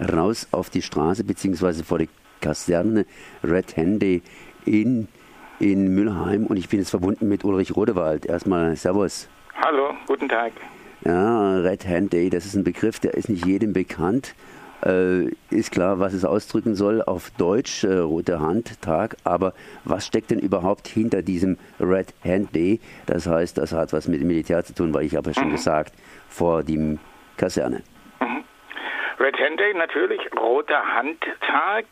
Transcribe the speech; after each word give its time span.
raus 0.00 0.48
auf 0.50 0.70
die 0.70 0.82
Straße 0.82 1.24
beziehungsweise 1.24 1.84
vor 1.84 1.98
die 1.98 2.08
Kaserne 2.40 3.06
Red 3.42 3.76
Handy 3.76 4.22
in, 4.64 5.08
in 5.58 5.94
Mülheim 5.94 6.46
und 6.46 6.56
ich 6.56 6.68
bin 6.68 6.80
jetzt 6.80 6.90
verbunden 6.90 7.28
mit 7.28 7.44
Ulrich 7.44 7.74
Rodewald. 7.74 8.26
Erstmal 8.26 8.76
Servus. 8.76 9.28
Hallo, 9.62 9.94
guten 10.06 10.28
Tag. 10.28 10.52
Ja, 11.04 11.58
Red 11.58 11.86
Hand 11.86 12.12
Day, 12.12 12.30
das 12.30 12.46
ist 12.46 12.54
ein 12.54 12.64
Begriff, 12.64 12.98
der 13.00 13.14
ist 13.14 13.28
nicht 13.28 13.46
jedem 13.46 13.72
bekannt. 13.72 14.34
Äh, 14.84 15.30
ist 15.50 15.70
klar, 15.70 15.98
was 15.98 16.12
es 16.12 16.24
ausdrücken 16.24 16.74
soll 16.74 17.00
auf 17.00 17.30
Deutsch, 17.30 17.84
äh, 17.84 17.98
Rote 17.98 18.40
Hand 18.40 18.80
Tag, 18.82 19.16
aber 19.24 19.54
was 19.84 20.06
steckt 20.06 20.30
denn 20.30 20.38
überhaupt 20.38 20.86
hinter 20.86 21.22
diesem 21.22 21.56
Red 21.80 22.12
Hand 22.24 22.54
Day? 22.54 22.80
Das 23.06 23.26
heißt, 23.26 23.56
das 23.56 23.72
hat 23.72 23.92
was 23.92 24.06
mit 24.06 24.20
dem 24.20 24.28
Militär 24.28 24.64
zu 24.64 24.74
tun, 24.74 24.92
weil 24.92 25.04
ich 25.04 25.16
habe 25.16 25.30
ja 25.30 25.34
schon 25.34 25.48
mhm. 25.48 25.52
gesagt, 25.56 25.94
vor 26.28 26.62
dem 26.62 26.98
Kaserne. 27.36 27.82
Red 29.26 29.40
Hand 29.40 29.58
Day 29.58 29.74
natürlich, 29.74 30.20
Roter 30.38 30.94
Handtag. 30.94 31.86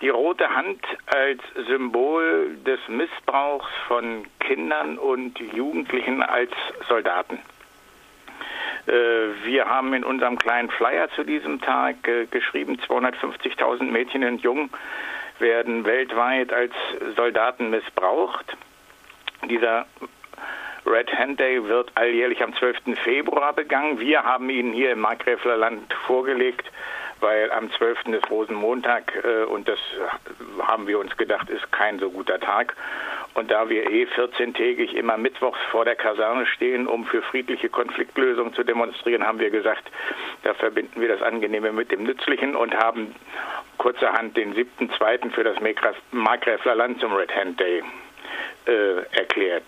Die 0.00 0.08
rote 0.08 0.48
Hand 0.48 0.80
als 1.14 1.42
Symbol 1.68 2.56
des 2.64 2.80
Missbrauchs 2.88 3.68
von 3.86 4.24
Kindern 4.40 4.96
und 4.96 5.38
Jugendlichen 5.38 6.22
als 6.22 6.52
Soldaten. 6.88 7.38
Äh, 8.86 8.92
wir 9.44 9.66
haben 9.68 9.92
in 9.92 10.04
unserem 10.04 10.38
kleinen 10.38 10.70
Flyer 10.70 11.10
zu 11.10 11.24
diesem 11.24 11.60
Tag 11.60 12.08
äh, 12.08 12.24
geschrieben, 12.24 12.78
250.000 12.88 13.82
Mädchen 13.82 14.24
und 14.24 14.40
Jungen 14.40 14.70
werden 15.40 15.84
weltweit 15.84 16.50
als 16.50 16.72
Soldaten 17.14 17.68
missbraucht. 17.68 18.56
Dieser 19.50 19.84
Red 20.86 21.12
Hand 21.12 21.40
Day 21.40 21.66
wird 21.66 21.90
alljährlich 21.94 22.42
am 22.42 22.54
12. 22.54 22.98
Februar 23.02 23.52
begangen. 23.52 24.00
Wir 24.00 24.22
haben 24.22 24.50
ihn 24.50 24.72
hier 24.72 24.92
im 24.92 25.00
Markgräflerland 25.00 25.92
vorgelegt, 26.06 26.70
weil 27.20 27.50
am 27.52 27.70
12. 27.72 28.08
ist 28.08 28.30
Rosenmontag 28.30 29.12
äh, 29.24 29.44
und 29.44 29.66
das 29.66 29.78
haben 30.60 30.86
wir 30.86 30.98
uns 30.98 31.16
gedacht, 31.16 31.48
ist 31.48 31.72
kein 31.72 31.98
so 31.98 32.10
guter 32.10 32.38
Tag. 32.38 32.76
Und 33.32 33.50
da 33.50 33.68
wir 33.68 33.90
eh 33.90 34.04
14-tägig 34.04 34.92
immer 34.92 35.16
mittwochs 35.16 35.58
vor 35.70 35.84
der 35.84 35.96
Kaserne 35.96 36.46
stehen, 36.46 36.86
um 36.86 37.04
für 37.04 37.22
friedliche 37.22 37.68
Konfliktlösungen 37.68 38.54
zu 38.54 38.62
demonstrieren, 38.62 39.26
haben 39.26 39.40
wir 39.40 39.50
gesagt, 39.50 39.90
da 40.44 40.54
verbinden 40.54 41.00
wir 41.00 41.08
das 41.08 41.22
Angenehme 41.22 41.72
mit 41.72 41.90
dem 41.90 42.04
Nützlichen 42.04 42.54
und 42.54 42.74
haben 42.76 43.14
kurzerhand 43.78 44.36
den 44.36 44.54
7.2. 44.54 45.30
für 45.32 45.42
das 45.42 45.56
Markgräfler 46.12 46.76
Land 46.76 47.00
zum 47.00 47.12
Red 47.14 47.34
Hand 47.34 47.58
Day 47.58 47.82
äh, 48.66 48.98
erklärt. 49.16 49.64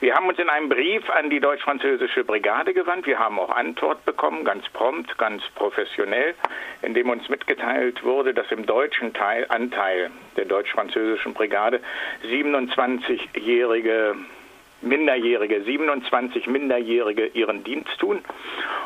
Wir 0.00 0.14
haben 0.14 0.28
uns 0.28 0.38
in 0.38 0.48
einem 0.48 0.68
Brief 0.68 1.10
an 1.10 1.28
die 1.28 1.40
deutsch-französische 1.40 2.22
Brigade 2.22 2.72
gewandt. 2.72 3.06
Wir 3.06 3.18
haben 3.18 3.36
auch 3.40 3.50
Antwort 3.50 4.04
bekommen, 4.04 4.44
ganz 4.44 4.68
prompt, 4.68 5.18
ganz 5.18 5.42
professionell, 5.56 6.36
indem 6.82 7.10
uns 7.10 7.28
mitgeteilt 7.28 8.04
wurde, 8.04 8.32
dass 8.32 8.48
im 8.52 8.64
deutschen 8.64 9.12
Teil, 9.12 9.46
Anteil 9.48 10.12
der 10.36 10.44
deutsch-französischen 10.44 11.34
Brigade 11.34 11.80
27-jährige 12.24 14.14
Minderjährige, 14.80 15.62
27 15.62 16.46
Minderjährige 16.46 17.26
ihren 17.26 17.64
Dienst 17.64 17.98
tun. 17.98 18.20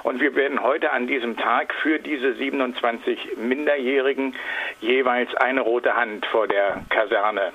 Und 0.02 0.20
wir 0.20 0.34
werden 0.34 0.62
heute 0.62 0.92
an 0.92 1.06
diesem 1.06 1.36
Tag 1.36 1.74
für 1.82 1.98
diese 1.98 2.34
27 2.34 3.36
Minderjährigen 3.36 4.34
jeweils 4.80 5.34
eine 5.34 5.60
rote 5.60 5.94
Hand 5.94 6.24
vor 6.26 6.48
der 6.48 6.82
Kaserne 6.88 7.52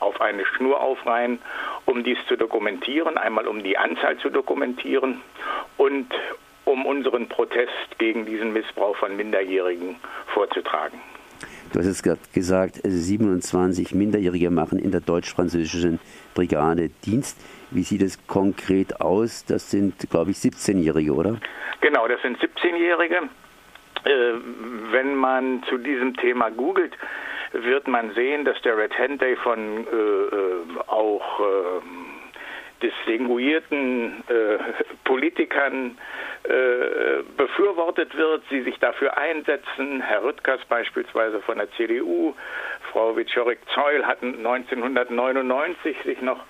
auf 0.00 0.20
eine 0.20 0.44
Schnur 0.46 0.80
aufreihen, 0.80 1.38
um 1.84 2.02
dies 2.02 2.18
zu 2.28 2.36
dokumentieren, 2.36 3.18
einmal 3.18 3.46
um 3.46 3.62
die 3.62 3.76
Anzahl 3.76 4.16
zu 4.18 4.30
dokumentieren 4.30 5.20
und 5.76 6.08
um 6.64 6.86
unseren 6.86 7.28
Protest 7.28 7.98
gegen 7.98 8.24
diesen 8.24 8.52
Missbrauch 8.52 8.96
von 8.96 9.16
Minderjährigen 9.16 9.96
vorzutragen. 10.28 11.00
Du 11.72 11.78
hast 11.78 11.86
es 11.86 12.02
gerade 12.02 12.20
gesagt, 12.34 12.80
27 12.82 13.94
Minderjährige 13.94 14.50
machen 14.50 14.80
in 14.80 14.90
der 14.90 15.00
deutsch-französischen 15.00 16.00
Brigade 16.34 16.90
Dienst. 17.04 17.38
Wie 17.70 17.82
sieht 17.82 18.02
es 18.02 18.26
konkret 18.26 19.00
aus? 19.00 19.44
Das 19.44 19.70
sind, 19.70 19.94
glaube 20.10 20.32
ich, 20.32 20.38
17-Jährige, 20.38 21.14
oder? 21.14 21.36
Genau, 21.80 22.08
das 22.08 22.20
sind 22.22 22.38
17-Jährige. 22.38 23.28
Äh, 24.04 24.32
wenn 24.90 25.14
man 25.14 25.62
zu 25.68 25.78
diesem 25.78 26.16
Thema 26.16 26.50
googelt, 26.50 26.96
wird 27.52 27.86
man 27.86 28.14
sehen, 28.14 28.44
dass 28.44 28.60
der 28.62 28.76
Red 28.76 28.98
Hand 28.98 29.22
Day 29.22 29.36
von 29.36 29.58
äh, 29.58 29.90
äh 29.90 30.80
auch 30.88 31.40
äh, 31.40 31.44
distinguierten 32.82 34.24
äh, 34.28 34.58
Politikern 35.04 35.98
äh, 36.44 37.22
befürwortet 37.36 38.16
wird, 38.16 38.42
sie 38.50 38.62
sich 38.62 38.78
dafür 38.78 39.16
einsetzen. 39.18 40.00
Herr 40.00 40.24
Rüttgers 40.24 40.64
beispielsweise 40.68 41.40
von 41.42 41.58
der 41.58 41.70
CDU, 41.72 42.34
Frau 42.92 43.16
Wiczorek-Zeul 43.16 44.06
hatten 44.06 44.46
1999 44.46 45.96
sich 46.04 46.20
noch 46.22 46.40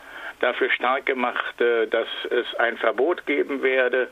dafür 0.40 0.70
stark 0.70 1.06
gemacht, 1.06 1.60
äh, 1.60 1.86
dass 1.86 2.08
es 2.30 2.54
ein 2.56 2.76
Verbot 2.78 3.26
geben 3.26 3.62
werde, 3.62 4.08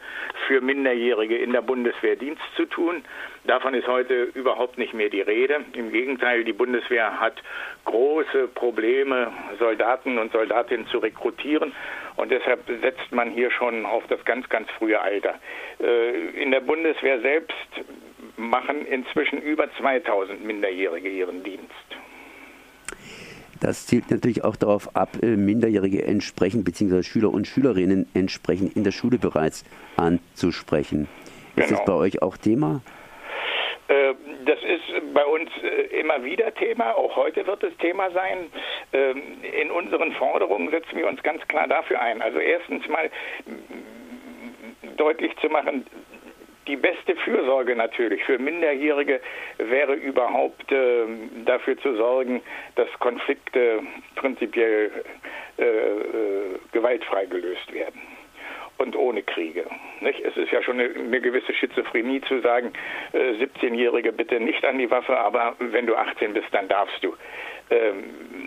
für 0.47 0.61
Minderjährige 0.61 1.37
in 1.37 1.53
der 1.53 1.63
Bundeswehr 1.63 2.17
Dienst 2.17 2.43
zu 2.57 2.67
tun. 2.67 3.05
Davon 3.45 3.75
ist 3.75 3.89
heute 3.89 4.25
überhaupt 4.35 4.79
nicht 4.79 4.95
mehr 4.95 5.09
die 5.09 5.21
Rede. 5.21 5.65
Im 5.73 5.91
Gegenteil, 5.91 6.45
die 6.45 6.53
Bundeswehr 6.53 7.19
hat 7.19 7.43
große 7.85 8.49
Probleme, 8.49 9.33
Soldaten 9.59 10.19
und 10.19 10.33
Soldatinnen 10.33 10.87
zu 10.89 10.99
rekrutieren. 10.99 11.73
Und 12.17 12.31
deshalb 12.31 12.61
setzt 12.83 13.13
man 13.13 13.31
hier 13.31 13.51
schon 13.51 13.87
auf 13.87 14.07
das 14.09 14.25
ganz, 14.25 14.49
ganz 14.49 14.69
frühe 14.73 15.01
Alter. 15.01 15.35
Äh, 15.81 16.43
in 16.43 16.51
der 16.51 16.61
Bundeswehr 16.61 17.21
selbst 17.21 17.55
machen 18.37 18.87
inzwischen 18.87 19.41
über 19.41 19.69
2000 19.79 20.45
Minderjährige 20.45 21.09
ihren 21.09 21.43
Dienst. 21.43 21.88
Das 23.61 23.87
zielt 23.87 24.11
natürlich 24.11 24.45
auch 24.45 24.57
darauf 24.57 24.95
ab, 24.95 25.11
äh, 25.23 25.37
Minderjährige 25.37 26.05
entsprechend, 26.05 26.65
beziehungsweise 26.65 27.05
Schüler 27.05 27.33
und 27.33 27.47
Schülerinnen 27.47 28.09
entsprechend 28.15 28.77
in 28.77 28.85
der 28.85 28.93
Schule 28.93 29.19
bereits 29.19 29.65
anzusprechen. 29.97 31.09
Ist 31.57 31.69
genau. 31.69 31.79
das 31.79 31.85
bei 31.87 31.93
euch 31.95 32.23
auch 32.23 32.37
Thema? 32.37 32.81
Äh, 33.89 34.15
das 34.45 34.59
ist 34.59 35.15
bei 35.15 35.25
uns 35.25 35.51
äh, 35.63 36.01
immer 36.01 36.23
wieder 36.23 36.55
Thema, 36.55 36.95
auch 36.95 37.17
heute 37.17 37.47
wird 37.47 37.63
es 37.65 37.77
Thema 37.79 38.11
sein. 38.11 38.47
Ähm, 38.93 39.23
in 39.61 39.71
unseren 39.71 40.13
Forderungen 40.13 40.71
setzen 40.71 40.97
wir 40.97 41.07
uns 41.07 41.23
ganz 41.23 41.47
klar 41.49 41.67
dafür 41.67 42.01
ein. 42.01 42.23
Also 42.23 42.39
erstens 42.39 42.87
mal 42.89 43.11
deutlich 44.97 45.35
zu 45.39 45.49
machen, 45.49 45.87
die 46.69 46.77
beste 46.77 47.17
Fürsorge 47.17 47.75
natürlich 47.75 48.23
für 48.25 48.39
Minderjährige 48.39 49.21
wäre 49.57 49.95
überhaupt 49.95 50.71
äh, 50.71 51.07
dafür 51.45 51.79
zu 51.79 51.97
sorgen, 51.97 52.43
dass 52.77 52.89
Konflikte 53.01 53.81
prinzipiell 54.15 54.91
äh, 55.59 55.65
äh, 55.65 56.59
gewaltfrei 56.73 57.27
gelöst 57.27 57.73
werden 57.73 58.01
und 58.77 58.95
ohne 58.97 59.23
Kriege. 59.23 59.65
Nicht? 60.01 60.21
Es 60.21 60.37
ist 60.37 60.53
ja 60.53 60.63
schon 60.63 60.79
eine, 60.79 60.95
eine 60.95 61.21
gewisse 61.21 61.53
Schizophrenie 61.53 62.21
zu 62.23 62.41
sagen, 62.41 62.73
äh, 63.13 63.33
17-Jährige 63.33 64.13
bitte 64.13 64.39
nicht 64.39 64.65
an 64.65 64.79
die 64.79 64.91
Waffe, 64.91 65.19
aber 65.19 65.57
wenn 65.59 65.87
du 65.87 65.97
18 65.97 66.35
bist, 66.35 66.49
dann 66.53 66.69
darfst 66.69 67.03
du. 67.03 67.15
Ähm, 67.71 68.05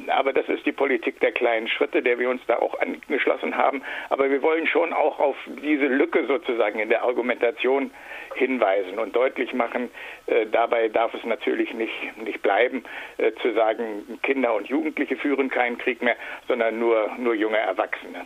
aber 0.08 0.34
das 0.34 0.48
ist 0.50 0.66
die 0.66 0.72
Politik 0.72 1.20
der 1.20 1.32
kleinen 1.32 1.68
Schritte, 1.68 2.02
der 2.02 2.18
wir 2.20 2.30
uns 2.30 2.42
da 2.48 2.58
auch 2.58 2.80
angeschlossen 2.80 3.56
haben. 3.56 3.84
Aber 4.10 4.30
wir 4.30 4.42
wollen 4.42 4.68
schon 4.68 4.94
auch 4.94 5.20
auf 5.20 5.36
diese 5.62 5.86
Lücke 5.86 6.26
sozusagen 6.26 6.80
in 6.80 6.90
der 6.90 7.04
Argumentation 7.04 7.92
hinweisen 8.36 8.98
und 8.98 9.16
deutlich 9.16 9.54
machen, 9.54 9.90
äh, 10.28 10.46
dabei 10.48 10.88
darf 10.90 11.14
es 11.14 11.24
natürlich 11.24 11.74
nicht, 11.74 12.18
nicht 12.18 12.42
bleiben, 12.42 12.84
äh, 13.18 13.32
zu 13.42 13.54
sagen, 13.54 14.20
Kinder 14.24 14.54
und 14.54 14.68
Jugendliche 14.68 15.16
führen 15.18 15.50
keinen 15.50 15.78
Krieg 15.78 16.02
mehr, 16.02 16.16
sondern 16.48 16.80
nur, 16.80 17.12
nur 17.18 17.34
junge 17.36 17.58
Erwachsene. 17.58 18.26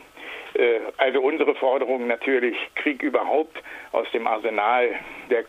Äh, 0.54 0.80
also 0.98 1.22
unsere 1.22 1.56
Forderung 1.56 2.08
natürlich, 2.08 2.56
Krieg 2.76 3.02
überhaupt 3.02 3.62
aus 3.92 4.10
dem 4.12 4.28
Arsenal 4.28 4.90
der 5.30 5.46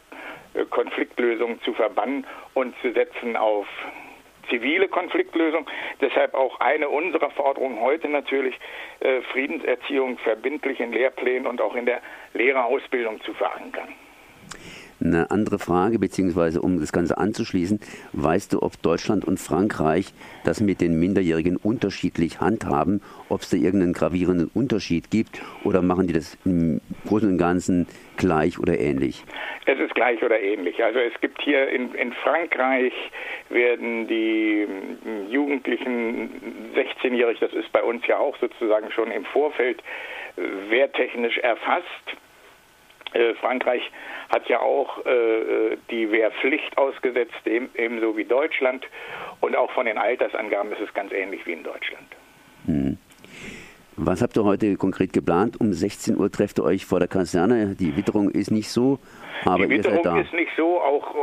Konfliktlösung 0.71 1.61
zu 1.63 1.75
verbannen 1.75 2.27
und 2.55 2.75
zu 2.81 2.93
setzen 2.93 3.37
auf 3.37 3.67
zivile 4.49 4.89
Konfliktlösung. 4.89 5.67
Deshalb 6.01 6.35
auch 6.35 6.61
eine 6.61 6.89
unserer 6.89 7.31
Forderungen 7.31 7.81
heute 7.81 8.09
natürlich, 8.09 8.59
äh, 9.01 9.21
Friedenserziehung 9.33 10.19
verbindlich 10.19 10.81
in 10.81 10.93
Lehrplänen 10.93 11.47
und 11.47 11.61
auch 11.61 11.75
in 11.75 11.87
der 11.87 12.01
Lehrerausbildung 12.35 13.21
zu 13.23 13.35
verankern. 13.35 13.89
Eine 15.03 15.31
andere 15.31 15.59
Frage, 15.59 15.99
beziehungsweise 15.99 16.63
um 16.63 16.81
das 16.81 16.93
Ganze 16.93 17.19
anzuschließen, 17.19 17.81
weißt 18.13 18.55
du, 18.55 18.63
ob 18.63 18.81
Deutschland 18.83 19.25
und 19.25 19.39
Frankreich 19.39 20.13
das 20.45 20.61
mit 20.61 20.81
den 20.81 20.99
Minderjährigen 20.99 21.57
unterschiedlich 21.57 22.41
handhaben, 22.41 23.03
ob 23.29 23.43
es 23.43 23.51
da 23.51 23.57
irgendeinen 23.57 23.93
gravierenden 23.93 24.51
Unterschied 24.55 25.11
gibt 25.11 25.43
oder 25.65 25.83
machen 25.83 26.07
die 26.07 26.15
das 26.15 26.39
im 26.45 26.81
Großen 27.07 27.29
und 27.29 27.39
Ganzen 27.39 27.87
gleich 28.17 28.59
oder 28.59 28.79
ähnlich? 28.79 29.25
Es 29.67 29.79
ist 29.79 29.95
gleich 29.95 30.23
oder 30.23 30.41
ähnlich. 30.41 30.83
Also 30.83 30.99
es 30.99 31.21
gibt 31.21 31.43
hier 31.43 31.69
in, 31.69 31.95
in 31.95 32.13
Frankreich 32.13 32.93
werden 33.51 34.07
die 34.09 34.67
hm, 35.05 35.31
Jugendlichen 35.31 36.31
16-jährig, 36.75 37.39
das 37.41 37.53
ist 37.53 37.71
bei 37.73 37.83
uns 37.83 38.07
ja 38.07 38.19
auch 38.19 38.37
sozusagen 38.39 38.91
schon 38.93 39.11
im 39.11 39.25
Vorfeld 39.27 39.83
äh, 40.37 40.71
wehrtechnisch 40.71 41.39
erfasst 41.39 42.17
Frankreich 43.41 43.91
hat 44.29 44.49
ja 44.49 44.61
auch 44.61 45.05
äh, 45.07 45.77
die 45.91 46.11
Wehrpflicht 46.11 46.77
ausgesetzt, 46.77 47.35
ebenso 47.45 48.17
wie 48.17 48.25
Deutschland. 48.25 48.87
Und 49.41 49.57
auch 49.57 49.71
von 49.73 49.87
den 49.87 49.99
Altersangaben 49.99 50.73
ist 50.73 50.81
es 50.81 50.93
ganz 50.95 51.13
ähnlich 51.13 51.47
wie 51.47 51.53
in 51.53 51.63
Deutschland. 51.63 52.09
Hm. 52.67 52.99
Was 53.99 54.21
habt 54.21 54.37
ihr 54.37 54.45
heute 54.45 54.77
konkret 54.77 55.13
geplant? 55.13 55.59
Um 55.59 55.73
16 55.73 56.19
Uhr 56.19 56.31
trefft 56.31 56.59
ihr 56.59 56.65
euch 56.65 56.85
vor 56.85 56.99
der 56.99 57.09
Kaserne. 57.09 57.75
Die 57.79 57.97
Witterung 57.97 58.31
ist 58.31 58.51
nicht 58.51 58.69
so, 58.69 58.99
aber 59.45 59.67
Die 59.67 59.71
Witterung 59.71 60.21
ist 60.21 60.35
nicht 60.35 60.51
so, 60.57 60.81
auch 60.81 61.15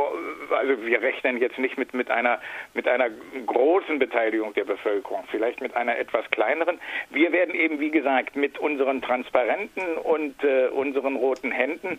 also 0.54 0.84
wir 0.84 1.00
rechnen 1.00 1.38
jetzt 1.38 1.58
nicht 1.58 1.78
mit, 1.78 1.94
mit, 1.94 2.10
einer, 2.10 2.38
mit 2.74 2.88
einer 2.88 3.10
großen 3.46 3.98
Beteiligung 3.98 4.54
der 4.54 4.64
Bevölkerung, 4.64 5.24
vielleicht 5.30 5.60
mit 5.60 5.76
einer 5.76 5.96
etwas 5.96 6.28
kleineren. 6.30 6.78
Wir 7.10 7.32
werden 7.32 7.54
eben, 7.54 7.80
wie 7.80 7.90
gesagt, 7.90 8.36
mit 8.36 8.58
unseren 8.58 9.02
Transparenten 9.02 9.96
und 10.02 10.42
äh, 10.42 10.68
unseren 10.68 11.16
roten 11.16 11.52
Händen 11.52 11.98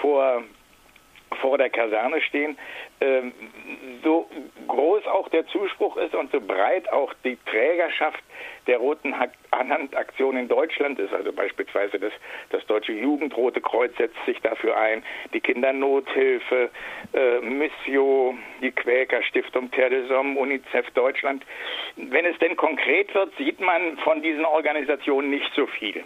vor 0.00 0.42
vor 1.36 1.58
der 1.58 1.70
Kaserne 1.70 2.20
stehen, 2.20 2.56
ähm, 3.00 3.32
so 4.02 4.28
groß 4.68 5.06
auch 5.06 5.28
der 5.28 5.46
Zuspruch 5.46 5.96
ist 5.96 6.14
und 6.14 6.30
so 6.32 6.40
breit 6.40 6.90
auch 6.92 7.12
die 7.24 7.38
Trägerschaft 7.46 8.22
der 8.66 8.78
Roten 8.78 9.14
Handaktion 9.50 10.36
in 10.36 10.48
Deutschland 10.48 10.98
ist, 10.98 11.12
also 11.12 11.32
beispielsweise 11.32 11.98
das, 11.98 12.12
das 12.50 12.64
Deutsche 12.66 12.92
Jugendrote 12.92 13.60
Kreuz 13.60 13.96
setzt 13.96 14.16
sich 14.24 14.40
dafür 14.40 14.76
ein, 14.76 15.02
die 15.32 15.40
Kindernothilfe, 15.40 16.70
äh, 17.12 17.40
Missio, 17.40 18.36
die 18.60 18.70
Quäkerstiftung 18.70 19.70
Terre 19.70 19.90
des 19.90 20.10
Hommes, 20.10 20.38
UNICEF 20.38 20.90
Deutschland. 20.92 21.44
Wenn 21.96 22.24
es 22.24 22.38
denn 22.38 22.56
konkret 22.56 23.12
wird, 23.14 23.36
sieht 23.36 23.60
man 23.60 23.96
von 23.98 24.22
diesen 24.22 24.44
Organisationen 24.44 25.30
nicht 25.30 25.52
so 25.54 25.66
viel. 25.66 26.04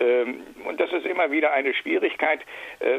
Ähm, 0.00 0.40
und 0.66 0.80
das 0.80 0.92
ist 0.92 1.06
immer 1.06 1.30
wieder 1.30 1.52
eine 1.52 1.74
Schwierigkeit. 1.74 2.40
Äh, 2.80 2.98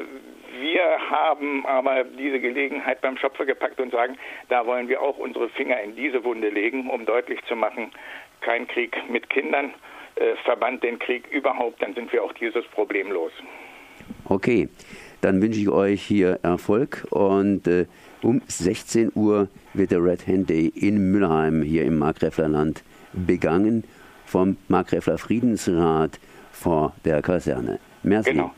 wir 0.60 1.10
haben 1.10 1.66
aber 1.66 2.04
diese 2.04 2.40
Gelegenheit 2.40 3.02
beim 3.02 3.18
Schopfer 3.18 3.46
gepackt 3.46 3.80
und 3.80 3.92
sagen, 3.92 4.18
da 4.50 4.66
wollen 4.66 4.88
wir 4.88 5.02
auch 5.02 5.18
unsere 5.18 5.50
Finger 5.50 5.82
in 5.82 5.96
diese 5.96 6.24
Wunde 6.24 6.50
legen, 6.50 6.90
um 6.90 7.06
deutlich 7.06 7.44
zu 7.46 7.56
machen, 7.56 7.92
kein 8.42 8.68
Krieg 8.68 8.96
mit 9.10 9.30
Kindern, 9.30 9.74
äh, 10.16 10.36
verbannt 10.46 10.84
den 10.84 11.00
Krieg 11.00 11.28
überhaupt, 11.32 11.82
dann 11.82 11.94
sind 11.94 12.12
wir 12.14 12.24
auch 12.24 12.34
dieses 12.34 12.66
Problem 12.68 13.12
los. 13.12 13.32
Okay, 14.26 14.70
dann 15.22 15.42
wünsche 15.42 15.60
ich 15.60 15.70
euch 15.70 16.02
hier 16.02 16.40
Erfolg 16.44 17.06
und 17.10 17.68
äh, 17.68 17.86
um 18.22 18.42
16 18.48 19.12
Uhr 19.16 19.50
wird 19.74 19.92
der 19.92 20.04
Red 20.04 20.28
Hand 20.28 20.50
Day 20.50 20.72
in 20.74 21.12
Mülheim 21.12 21.62
hier 21.62 21.84
im 21.84 21.98
Markgräflerland 21.98 22.84
begangen 23.14 23.84
vom 24.26 24.58
Markgräfler 24.68 25.18
Friedensrat 25.18 26.20
vor 26.56 26.94
der 27.04 27.22
Kaserne. 27.22 27.80
Merci. 28.04 28.32
Genau. 28.32 28.52